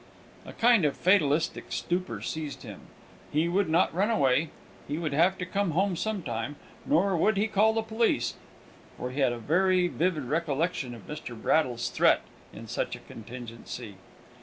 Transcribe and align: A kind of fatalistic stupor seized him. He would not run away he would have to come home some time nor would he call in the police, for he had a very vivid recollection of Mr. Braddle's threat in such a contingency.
A 0.47 0.53
kind 0.53 0.83
of 0.83 0.97
fatalistic 0.97 1.65
stupor 1.71 2.21
seized 2.23 2.63
him. 2.63 2.87
He 3.31 3.47
would 3.47 3.69
not 3.69 3.93
run 3.93 4.09
away 4.09 4.49
he 4.87 4.97
would 4.97 5.13
have 5.13 5.37
to 5.37 5.45
come 5.45 5.73
home 5.77 5.95
some 5.95 6.23
time 6.23 6.55
nor 6.87 7.15
would 7.15 7.37
he 7.37 7.47
call 7.47 7.69
in 7.69 7.75
the 7.75 7.81
police, 7.83 8.33
for 8.97 9.11
he 9.11 9.19
had 9.19 9.31
a 9.31 9.37
very 9.37 9.87
vivid 9.87 10.23
recollection 10.23 10.95
of 10.95 11.07
Mr. 11.07 11.39
Braddle's 11.39 11.89
threat 11.91 12.21
in 12.51 12.65
such 12.67 12.95
a 12.95 12.99
contingency. 13.01 13.97